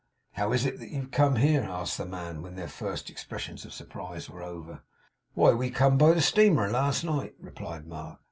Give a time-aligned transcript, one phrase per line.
[0.31, 3.65] 'How is it that you have come here?' asked the man, when their first expressions
[3.65, 4.81] of surprise were over.
[5.35, 8.17] 'Why, we come by the steamer last night,' replied Mark.